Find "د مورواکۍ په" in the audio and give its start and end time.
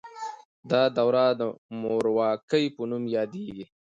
1.39-2.81